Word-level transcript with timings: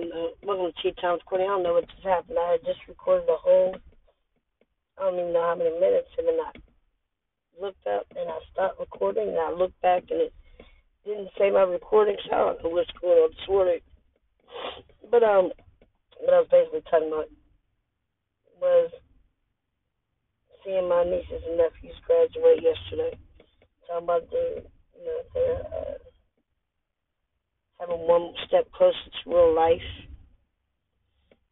don't 0.00 0.08
know. 0.08 0.30
Welcome 0.42 0.72
to 0.74 0.82
Tea 0.82 1.00
Time 1.00 1.22
Recording. 1.22 1.46
I 1.46 1.54
don't 1.54 1.62
know 1.62 1.74
what 1.74 1.86
just 1.86 2.02
happened. 2.02 2.36
I 2.36 2.58
just 2.66 2.80
recorded 2.88 3.28
a 3.30 3.38
whole, 3.38 3.76
I 4.98 5.02
don't 5.02 5.14
even 5.14 5.32
know 5.32 5.46
how 5.46 5.54
many 5.54 5.70
minutes, 5.70 6.10
and 6.18 6.26
then 6.26 6.34
I 6.34 6.50
looked 7.62 7.86
up 7.86 8.02
and 8.18 8.28
I 8.28 8.38
stopped 8.50 8.80
recording, 8.80 9.28
and 9.28 9.38
I 9.38 9.52
looked 9.52 9.80
back 9.82 10.02
and 10.10 10.20
it 10.20 10.34
didn't 11.06 11.30
say 11.38 11.48
my 11.48 11.62
recording, 11.62 12.16
so 12.26 12.34
I 12.34 12.38
don't 12.38 12.64
know 12.64 12.70
what's 12.70 12.90
going 13.00 13.22
on 13.22 13.30
this 13.30 13.48
morning. 13.48 13.78
But, 15.12 15.22
um, 15.22 15.52
what 16.18 16.34
I 16.34 16.42
was 16.42 16.48
basically 16.50 16.82
talking 16.90 17.14
about 17.14 17.30
was 18.58 18.90
seeing 20.64 20.88
my 20.88 21.04
nieces 21.04 21.46
and 21.46 21.56
nephews 21.56 21.94
graduate 22.02 22.66
yesterday. 22.66 23.14
Talking 23.86 24.02
about 24.02 24.26
their, 24.32 24.58
you 24.98 25.06
know, 25.06 25.20
their, 25.34 25.54
uh, 25.70 25.94
having 27.84 28.06
one 28.06 28.32
step 28.46 28.70
closer 28.72 28.96
to 28.96 29.30
real 29.30 29.54
life. 29.54 29.88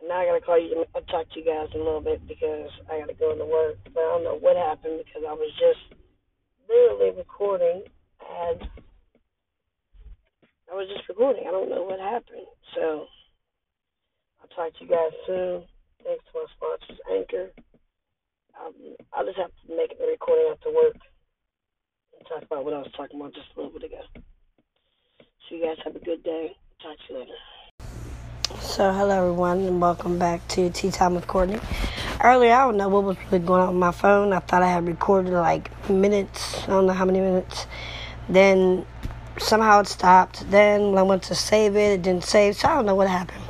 And 0.00 0.08
now 0.08 0.22
I 0.22 0.26
gotta 0.26 0.40
call 0.40 0.58
you. 0.58 0.84
I'll 0.94 1.02
talk 1.02 1.28
to 1.30 1.38
you 1.38 1.44
guys 1.44 1.68
in 1.74 1.80
a 1.80 1.84
little 1.84 2.00
bit 2.00 2.26
because 2.26 2.70
I 2.90 3.00
gotta 3.00 3.14
go 3.14 3.32
into 3.32 3.46
work. 3.46 3.76
But 3.84 4.00
I 4.00 4.14
don't 4.14 4.24
know 4.24 4.38
what 4.38 4.56
happened 4.56 5.02
because 5.04 5.22
I 5.26 5.32
was 5.32 5.50
just 5.58 6.00
literally 6.68 7.16
recording 7.16 7.82
and 8.22 8.62
I 10.70 10.74
was 10.74 10.88
just 10.94 11.08
recording. 11.08 11.44
I 11.48 11.50
don't 11.50 11.68
know 11.68 11.82
what 11.82 11.98
happened. 11.98 12.46
So 12.74 13.06
I'll 14.40 14.52
talk 14.54 14.72
to 14.78 14.84
you 14.84 14.90
guys 14.90 15.12
soon. 15.26 15.64
Thanks 16.04 16.24
to 16.24 16.38
my 16.38 16.46
sponsors, 16.56 17.00
Anchor. 17.10 17.50
Um, 18.56 18.74
I'll 19.12 19.26
just 19.26 19.38
have 19.38 19.50
to 19.50 19.76
make 19.76 19.98
the 19.98 20.06
recording 20.06 20.48
after 20.52 20.72
work 20.72 20.96
and 22.16 22.26
talk 22.28 22.42
about 22.42 22.64
what 22.64 22.74
I 22.74 22.78
was 22.78 22.92
talking 22.96 23.20
about 23.20 23.34
just 23.34 23.48
a 23.56 23.60
little 23.60 23.72
bit 23.78 23.90
ago. 23.90 24.00
So 25.50 25.56
you 25.56 25.66
guys 25.66 25.78
have 25.82 25.96
a 25.96 25.98
good 25.98 26.22
day. 26.22 26.56
Talk 26.80 26.96
to 27.08 27.12
you 27.12 27.18
later. 27.18 28.60
So 28.60 28.92
hello 28.92 29.18
everyone 29.18 29.58
and 29.62 29.80
welcome 29.80 30.16
back 30.16 30.46
to 30.48 30.70
Tea 30.70 30.92
Time 30.92 31.16
with 31.16 31.26
Courtney. 31.26 31.58
Earlier 32.22 32.52
I 32.52 32.58
don't 32.66 32.76
know 32.76 32.88
what 32.88 33.02
was 33.02 33.16
really 33.24 33.44
going 33.44 33.62
on 33.62 33.68
with 33.70 33.76
my 33.76 33.90
phone. 33.90 34.32
I 34.32 34.38
thought 34.38 34.62
I 34.62 34.68
had 34.68 34.86
recorded 34.86 35.32
like 35.32 35.90
minutes. 35.90 36.62
I 36.62 36.66
don't 36.68 36.86
know 36.86 36.92
how 36.92 37.04
many 37.04 37.18
minutes. 37.18 37.66
Then 38.28 38.86
somehow 39.38 39.80
it 39.80 39.88
stopped. 39.88 40.48
Then 40.52 40.96
I 40.96 41.02
went 41.02 41.24
to 41.24 41.34
save 41.34 41.74
it, 41.74 41.94
it 41.94 42.02
didn't 42.02 42.22
save. 42.22 42.54
So 42.54 42.68
I 42.68 42.76
don't 42.76 42.86
know 42.86 42.94
what 42.94 43.08
happened. 43.08 43.42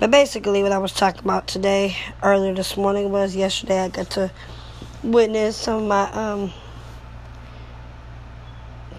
But 0.00 0.10
basically 0.10 0.64
what 0.64 0.72
I 0.72 0.78
was 0.78 0.92
talking 0.92 1.20
about 1.20 1.46
today, 1.46 1.96
earlier 2.24 2.54
this 2.54 2.76
morning 2.76 3.12
was 3.12 3.36
yesterday 3.36 3.84
I 3.84 3.88
got 3.88 4.10
to 4.10 4.32
witness 5.04 5.56
some 5.56 5.82
of 5.82 5.88
my 5.88 6.10
um 6.10 6.52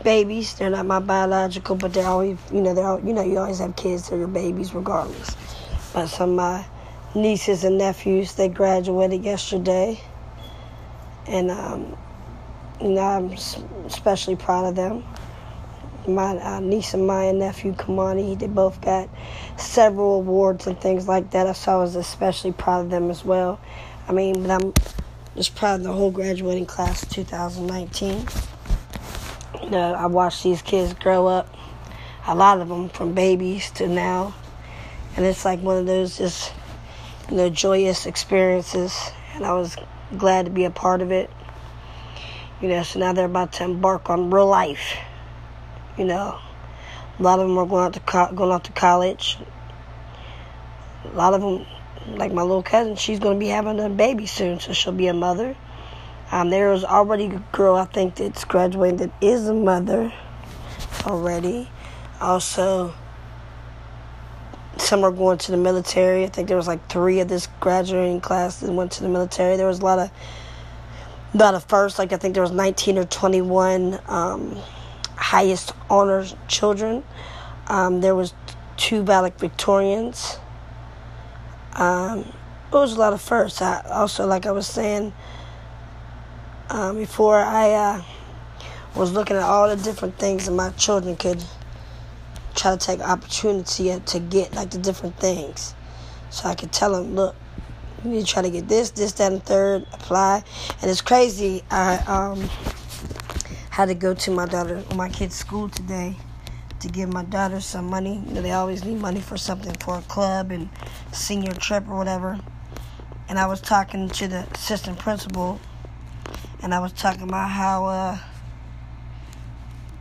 babies. 0.04 0.54
They're 0.56 0.70
not 0.70 0.86
my 0.86 1.00
biological, 1.00 1.76
but 1.76 1.94
they're 1.94 2.08
always, 2.08 2.38
you 2.52 2.62
know, 2.62 2.74
they're 2.74 2.88
all, 2.88 3.00
you 3.00 3.14
know, 3.14 3.24
you 3.24 3.38
always 3.38 3.60
have 3.60 3.76
kids. 3.76 4.10
They're 4.10 4.20
your 4.20 4.28
babies 4.28 4.74
regardless. 4.74 5.36
But 5.94 6.08
some 6.08 6.32
of 6.32 6.36
my 6.36 6.66
nieces 7.16 7.64
and 7.64 7.78
nephews, 7.78 8.34
they 8.36 8.48
graduated 8.48 9.24
yesterday, 9.24 10.00
and 11.28 11.52
um, 11.52 11.98
you 12.82 12.90
know, 12.90 13.02
I'm 13.02 13.32
especially 13.86 14.36
proud 14.36 14.66
of 14.66 14.76
them. 14.76 15.04
My 16.08 16.36
uh, 16.38 16.60
niece 16.60 16.94
and 16.96 17.06
my 17.06 17.32
nephew 17.32 17.74
Kamani, 17.74 18.38
they 18.38 18.48
both 18.48 18.82
got 18.82 19.08
several 19.58 20.16
awards 20.16 20.66
and 20.66 20.80
things 20.80 21.08
like 21.08 21.30
that. 21.32 21.56
So 21.56 21.74
I 21.74 21.76
was 21.78 21.96
especially 21.96 22.54
proud 22.54 22.86
of 22.86 22.90
them 22.90 23.12
as 23.12 23.24
well. 23.24 23.60
I 24.08 24.14
mean, 24.14 24.42
but 24.42 24.50
I'm 24.50 24.74
just 25.36 25.56
proud 25.56 25.82
of 25.82 25.84
the 25.84 25.94
whole 25.94 26.10
graduating 26.10 26.66
class 26.66 27.04
of 27.04 27.10
2019 27.10 28.26
you 29.62 29.70
know, 29.70 29.94
I 29.94 30.06
watched 30.08 30.44
these 30.44 30.62
kids 30.62 30.94
grow 30.94 31.28
up, 31.28 31.54
a 32.28 32.36
lot 32.36 32.62
of 32.62 32.70
them 32.70 32.90
from 32.90 33.14
babies 33.14 33.72
to 33.72 33.88
now, 33.88 34.34
and 35.16 35.26
it's 35.26 35.46
like 35.46 35.62
one 35.62 35.78
of 35.78 35.86
those 35.86 36.18
just, 36.18 36.54
you 37.30 37.38
know, 37.38 37.50
joyous 37.50 38.06
experiences, 38.06 39.12
and 39.34 39.46
I 39.46 39.54
was 39.54 39.76
glad 40.18 40.46
to 40.46 40.52
be 40.52 40.66
a 40.66 40.72
part 40.72 41.02
of 41.02 41.12
it. 41.12 41.30
You 42.62 42.70
know, 42.70 42.84
so 42.84 43.00
now 43.00 43.14
they're 43.14 43.26
about 43.26 43.54
to 43.54 43.64
embark 43.64 44.10
on 44.10 44.30
real 44.30 44.48
life. 44.48 44.96
You 45.98 46.06
know, 46.06 46.40
a 47.20 47.24
lot 47.24 47.40
of 47.40 47.48
them 47.48 47.58
are 47.58 47.66
going 47.66 47.86
out 47.86 47.94
to 47.94 48.00
co- 48.00 48.32
going 48.34 48.52
off 48.52 48.64
to 48.64 48.72
college. 48.72 49.38
A 51.06 51.16
lot 51.16 51.34
of 51.34 51.42
them, 51.42 51.66
like 52.18 52.32
my 52.32 52.44
little 52.44 52.64
cousin, 52.64 52.96
she's 52.96 53.20
going 53.20 53.38
to 53.38 53.40
be 53.40 53.48
having 53.48 53.80
a 53.80 53.90
baby 53.90 54.28
soon, 54.28 54.60
so 54.60 54.74
she'll 54.74 54.94
be 54.94 55.08
a 55.08 55.14
mother. 55.14 55.56
Um, 56.32 56.50
there 56.50 56.72
was 56.72 56.86
already 56.86 57.26
a 57.26 57.44
girl 57.52 57.76
I 57.76 57.86
think 57.86 58.16
that's 58.16 58.46
graduating 58.46 58.98
that 58.98 59.12
is 59.22 59.48
a 59.50 59.54
mother 59.54 60.14
already. 61.06 61.70
Also, 62.22 62.94
some 64.78 65.04
are 65.04 65.12
going 65.12 65.38
to 65.40 65.52
the 65.52 65.58
military. 65.58 66.24
I 66.24 66.28
think 66.28 66.48
there 66.48 66.58
was 66.58 66.68
like 66.68 66.90
three 66.90 67.20
of 67.20 67.28
this 67.28 67.48
graduating 67.60 68.22
class 68.22 68.62
that 68.62 68.72
went 68.72 68.94
to 68.94 69.04
the 69.04 69.10
military. 69.10 69.58
There 69.58 69.68
was 69.68 69.80
a 69.80 69.86
lot 69.86 70.00
of 70.00 70.12
a 71.34 71.38
lot 71.38 71.54
of 71.54 71.64
first, 71.66 71.98
like 71.98 72.12
I 72.12 72.18
think 72.18 72.34
there 72.34 72.44
was 72.44 72.52
19 72.52 72.98
or 72.98 73.06
21 73.06 74.00
um, 74.08 74.58
highest 75.16 75.74
honors 75.90 76.36
children. 76.48 77.04
Um, 77.68 78.02
there 78.02 78.16
was 78.16 78.34
two 78.76 79.04
valedictorians. 79.04 80.40
Um, 81.74 82.20
it 82.20 82.74
was 82.74 82.94
a 82.94 83.00
lot 83.00 83.14
of 83.14 83.22
firsts. 83.22 83.62
I 83.62 83.82
also, 83.90 84.26
like 84.28 84.46
I 84.46 84.52
was 84.52 84.68
saying 84.68 85.14
um, 86.72 86.98
before 86.98 87.38
I 87.38 87.72
uh, 87.72 88.04
was 88.96 89.12
looking 89.12 89.36
at 89.36 89.44
all 89.44 89.68
the 89.68 89.82
different 89.82 90.18
things 90.18 90.46
that 90.46 90.54
my 90.54 90.70
children 90.72 91.18
could 91.18 91.44
try 92.56 92.72
to 92.72 92.78
take 92.78 93.02
opportunity 93.02 94.00
to 94.00 94.20
get, 94.20 94.56
like 94.56 94.72
the 94.72 94.78
different 94.78 95.18
things. 95.18 95.76
So 96.30 96.48
I 96.48 96.56
could 96.56 96.72
tell 96.72 96.94
them, 96.94 97.14
look, 97.14 97.36
you 98.04 98.12
need 98.12 98.26
to 98.26 98.32
try 98.32 98.42
to 98.42 98.50
get 98.50 98.70
this, 98.70 98.92
this, 98.92 99.12
that, 99.14 99.34
and 99.34 99.44
third, 99.44 99.86
apply. 99.92 100.44
And 100.82 100.90
it's 100.90 101.02
crazy. 101.02 101.62
I 101.70 101.98
um, 102.08 102.40
had 103.70 103.88
to 103.88 103.94
go 103.94 104.14
to 104.14 104.32
my 104.32 104.46
daughter, 104.46 104.82
my 104.96 105.10
kid's 105.10 105.36
school 105.36 105.68
today 105.68 106.16
to 106.80 106.88
give 106.88 107.12
my 107.12 107.26
daughter 107.26 107.60
some 107.60 107.88
money. 107.88 108.24
You 108.26 108.34
know, 108.34 108.42
they 108.42 108.54
always 108.54 108.86
need 108.86 109.00
money 109.00 109.20
for 109.20 109.36
something 109.36 109.76
for 109.76 109.98
a 109.98 110.02
club 110.04 110.52
and 110.52 110.70
senior 111.12 111.52
trip 111.52 111.88
or 111.90 111.98
whatever. 111.98 112.40
And 113.28 113.38
I 113.38 113.46
was 113.46 113.60
talking 113.60 114.08
to 114.10 114.28
the 114.30 114.48
assistant 114.54 115.00
principal 115.00 115.60
and 116.62 116.74
I 116.74 116.80
was 116.80 116.94
talking 116.94 117.24
about 117.24 117.50
how 117.50 117.86
uh, 117.86 118.18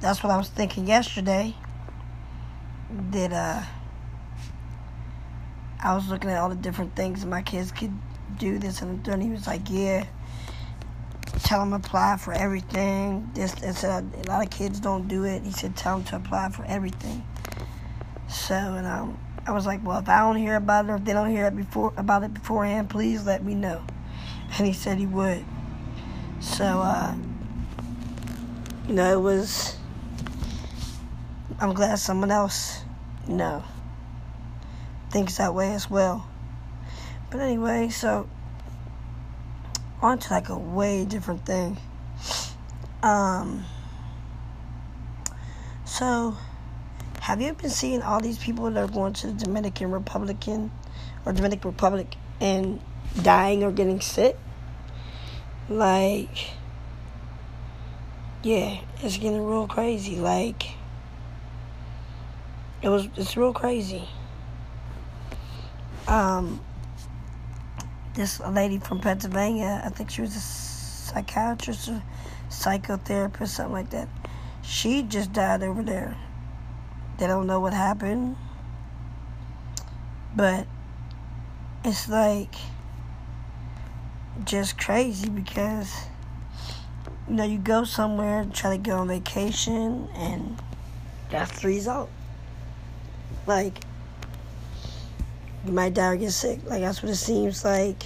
that's 0.00 0.22
what 0.22 0.31
I 0.31 0.37
was 0.37 0.48
thinking 0.48 0.87
yesterday. 0.87 1.54
That 3.10 3.32
uh, 3.32 3.62
I 5.82 5.94
was 5.94 6.09
looking 6.09 6.31
at 6.31 6.38
all 6.38 6.50
the 6.50 6.56
different 6.56 6.94
things 6.94 7.25
my 7.25 7.43
kids 7.43 7.72
could 7.72 7.93
do 8.38 8.59
this 8.59 8.82
and 8.82 9.03
then 9.04 9.21
he 9.21 9.31
was 9.31 9.47
like, 9.47 9.62
"Yeah, 9.71 10.04
tell 11.43 11.60
them 11.60 11.72
apply 11.72 12.19
for 12.19 12.34
everything." 12.34 13.31
This, 13.34 13.53
this, 13.53 13.84
uh, 13.84 14.03
a 14.25 14.28
lot 14.28 14.44
of 14.44 14.50
kids 14.50 14.81
don't 14.81 15.09
do 15.09 15.25
it. 15.25 15.42
He 15.42 15.53
said, 15.53 15.77
"Tell 15.77 15.97
them 15.97 16.04
to 16.06 16.16
apply 16.16 16.50
for 16.50 16.65
everything." 16.66 17.25
So, 18.28 18.54
and 18.54 18.87
um, 18.87 19.19
I 19.47 19.53
was 19.53 19.65
like, 19.66 19.84
"Well, 19.84 19.98
if 19.98 20.09
I 20.09 20.21
don't 20.21 20.37
hear 20.37 20.56
about 20.56 20.84
it 20.84 20.91
or 20.91 20.97
if 20.97 21.04
they 21.04 21.15
don't 21.15 21.31
hear 21.31 21.47
it 21.47 21.56
before 21.56 21.94
about 21.97 22.22
it 22.22 22.34
beforehand, 22.34 22.91
please 22.91 23.25
let 23.25 23.42
me 23.42 23.54
know." 23.54 23.82
And 24.59 24.66
he 24.66 24.75
said 24.75 24.98
he 24.98 25.06
would. 25.06 25.44
So, 26.41 26.65
uh, 26.65 27.15
you 28.89 28.95
know, 28.95 29.12
it 29.12 29.21
was. 29.21 29.77
I'm 31.61 31.75
glad 31.75 31.99
someone 31.99 32.31
else, 32.31 32.83
you 33.28 33.34
know, 33.34 33.62
thinks 35.11 35.37
that 35.37 35.55
way 35.55 35.73
as 35.75 35.91
well. 35.91 36.27
But 37.31 37.41
anyway, 37.41 37.91
so 37.91 38.27
on 40.01 40.19
to 40.19 40.33
like 40.33 40.49
a 40.49 40.59
way 40.59 41.05
different 41.05 41.45
thing. 41.45 41.77
Um, 43.03 43.65
so, 45.84 46.37
have 47.21 47.41
you 47.41 47.53
been 47.53 47.71
seeing 47.71 48.01
all 48.01 48.21
these 48.21 48.39
people 48.39 48.71
that 48.71 48.83
are 48.83 48.92
going 48.92 49.13
to 49.15 49.27
the 49.27 49.45
Dominican 49.45 49.91
Republican 49.91 50.71
or 51.27 51.33
Dominican 51.33 51.71
Republic 51.71 52.16
and 52.41 52.81
dying 53.22 53.63
or 53.63 53.72
getting 53.72 54.01
sick? 54.01 54.39
Like, 55.71 56.51
yeah, 58.43 58.81
it's 59.03 59.19
getting 59.19 59.47
real 59.47 59.69
crazy. 59.69 60.17
Like, 60.17 60.65
it 62.83 62.89
was, 62.89 63.07
it's 63.17 63.37
real 63.37 63.53
crazy. 63.53 64.09
Um, 66.09 66.61
this 68.15 68.41
lady 68.41 68.78
from 68.78 68.99
Pennsylvania, 68.99 69.81
I 69.84 69.91
think 69.91 70.11
she 70.11 70.22
was 70.22 70.34
a 70.34 70.41
psychiatrist 70.41 71.89
or 71.89 72.03
psychotherapist, 72.49 73.51
something 73.51 73.73
like 73.73 73.91
that. 73.91 74.09
She 74.63 75.05
just 75.05 75.33
died 75.33 75.63
over 75.63 75.84
there. 75.84 76.16
They 77.19 77.28
don't 77.28 77.47
know 77.47 77.61
what 77.61 77.75
happened. 77.75 78.37
But 80.34 80.66
it's 81.84 82.09
like 82.09 82.57
just 84.45 84.78
crazy 84.78 85.28
because 85.28 85.92
you 87.28 87.34
know 87.34 87.45
you 87.45 87.59
go 87.59 87.84
somewhere 87.84 88.47
try 88.53 88.77
to 88.77 88.83
go 88.83 88.98
on 88.98 89.09
vacation 89.09 90.09
and 90.15 90.59
that's 91.31 91.60
the 91.60 91.69
result 91.69 92.10
like 93.47 93.84
you 95.65 95.72
might 95.72 95.95
die 95.95 96.13
or 96.13 96.16
get 96.16 96.33
sick. 96.33 96.60
Like 96.66 96.81
that's 96.81 97.03
what 97.03 97.10
it 97.10 97.16
seems 97.16 97.65
like 97.65 98.04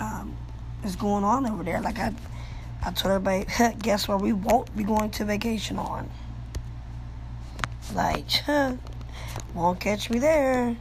um, 0.00 0.36
is 0.84 0.96
going 0.96 1.24
on 1.24 1.46
over 1.46 1.62
there. 1.62 1.80
Like 1.80 1.98
I, 1.98 2.12
I 2.84 2.90
told 2.92 3.14
everybody, 3.14 3.76
guess 3.82 4.08
what? 4.08 4.20
We 4.20 4.32
won't 4.32 4.74
be 4.76 4.84
going 4.84 5.10
to 5.12 5.24
vacation 5.24 5.78
on. 5.78 6.08
Like, 7.94 8.26
won't 9.54 9.80
catch 9.80 10.10
me 10.10 10.18
there. 10.18 10.76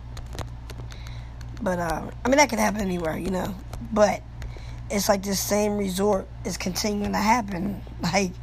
But 1.61 1.79
uh, 1.79 2.09
I 2.23 2.29
mean, 2.29 2.37
that 2.37 2.49
could 2.49 2.59
happen 2.59 2.81
anywhere, 2.81 3.17
you 3.17 3.29
know. 3.29 3.55
But 3.91 4.21
it's 4.89 5.09
like 5.09 5.23
this 5.23 5.39
same 5.39 5.77
resort 5.77 6.27
is 6.43 6.57
continuing 6.57 7.11
to 7.11 7.17
happen. 7.17 7.81
Like, 8.01 8.33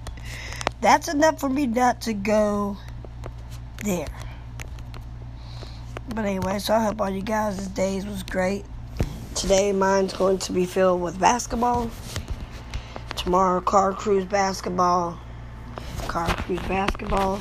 that's 0.80 1.06
enough 1.06 1.38
for 1.38 1.48
me 1.48 1.68
not 1.68 2.00
to 2.02 2.12
go 2.14 2.76
there. 3.84 4.08
But 6.08 6.24
anyway, 6.24 6.58
so 6.58 6.74
I 6.74 6.84
hope 6.84 7.00
all 7.00 7.10
you 7.10 7.22
guys' 7.22 7.68
days 7.68 8.04
was 8.04 8.24
great. 8.24 8.64
Today, 9.36 9.72
mine's 9.72 10.12
going 10.12 10.38
to 10.38 10.52
be 10.52 10.66
filled 10.66 11.00
with 11.00 11.18
basketball. 11.20 11.90
Tomorrow, 13.14 13.60
car 13.60 13.92
cruise 13.92 14.24
basketball. 14.24 15.18
Car 16.08 16.26
cruise 16.26 16.60
basketball. 16.60 17.40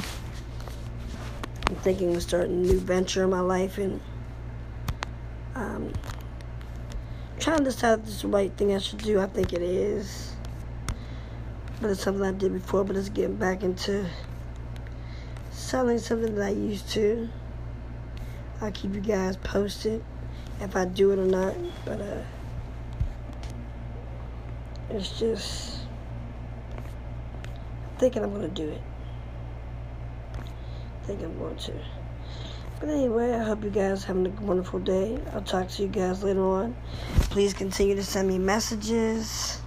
I'm 1.68 1.76
thinking 1.78 2.16
of 2.16 2.22
starting 2.22 2.64
a 2.64 2.68
new 2.68 2.80
venture 2.80 3.24
in 3.24 3.32
my 3.32 3.40
life 3.40 3.78
and 3.78 4.00
um, 5.56 5.92
trying 7.42 7.58
to 7.58 7.64
decide 7.64 8.00
if 8.00 8.06
this 8.06 8.16
is 8.16 8.22
the 8.22 8.28
right 8.28 8.56
thing 8.56 8.74
I 8.74 8.78
should 8.78 9.00
do. 9.00 9.20
I 9.20 9.26
think 9.26 9.52
it 9.52 9.64
is. 9.64 10.34
But 11.82 11.90
it's 11.90 12.04
something 12.04 12.24
I 12.24 12.32
did 12.32 12.54
before, 12.54 12.84
but 12.84 12.96
it's 12.96 13.10
getting 13.10 13.36
back 13.36 13.64
into 13.64 14.06
selling 15.50 15.98
something 15.98 16.36
that 16.36 16.46
I 16.46 16.52
used 16.52 16.88
to. 16.92 17.28
I'll 18.62 18.72
keep 18.72 18.94
you 18.94 19.02
guys 19.02 19.38
posted 19.38 20.04
if 20.60 20.76
I 20.76 20.86
do 20.86 21.12
it 21.12 21.18
or 21.18 21.26
not. 21.26 21.56
But 21.84 22.00
uh, 22.00 22.22
it's 24.92 25.18
just 25.18 25.80
thinking 27.98 28.24
I'm 28.24 28.32
gonna 28.32 28.50
do 28.50 28.70
it. 28.70 28.82
I 30.38 31.06
think 31.08 31.24
I'm 31.24 31.36
going 31.40 31.56
to. 31.56 32.01
But 32.82 32.90
anyway, 32.90 33.32
I 33.34 33.44
hope 33.44 33.64
you 33.64 33.70
guys 33.70 34.04
having 34.04 34.26
a 34.26 34.30
wonderful 34.42 34.80
day. 34.80 35.18
I'll 35.34 35.44
talk 35.44 35.70
to 35.70 35.84
you 35.84 35.88
guys 35.88 36.24
later 36.24 36.44
on. 36.44 36.76
Please 37.30 37.54
continue 37.54 37.96
to 37.96 38.04
send 38.04 38.28
me 38.28 38.40
messages, 38.40 39.62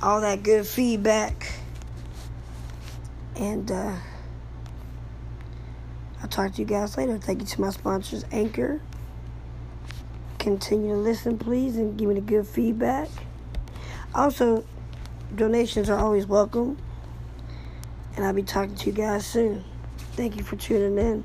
all 0.00 0.20
that 0.20 0.44
good 0.44 0.66
feedback, 0.66 1.50
and. 3.34 3.70
uh 3.72 3.96
I'll 6.20 6.28
talk 6.28 6.52
to 6.54 6.60
you 6.60 6.66
guys 6.66 6.96
later. 6.98 7.16
Thank 7.16 7.40
you 7.40 7.46
to 7.46 7.60
my 7.60 7.70
sponsors, 7.70 8.24
Anchor. 8.32 8.80
Continue 10.38 10.90
to 10.90 10.96
listen, 10.96 11.38
please, 11.38 11.76
and 11.76 11.96
give 11.96 12.08
me 12.08 12.16
the 12.16 12.20
good 12.20 12.46
feedback. 12.46 13.08
Also, 14.14 14.64
donations 15.34 15.88
are 15.88 15.98
always 15.98 16.26
welcome. 16.26 16.76
And 18.16 18.26
I'll 18.26 18.32
be 18.32 18.42
talking 18.42 18.74
to 18.74 18.86
you 18.86 18.92
guys 18.92 19.26
soon. 19.26 19.64
Thank 20.16 20.36
you 20.36 20.42
for 20.42 20.56
tuning 20.56 20.98
in. 20.98 21.24